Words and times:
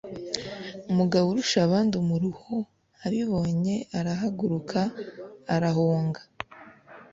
mugaburushabandumuruho 0.95 2.55
abibonye 3.05 3.75
arahaguruka 3.99 4.79
arahunga 5.55 6.21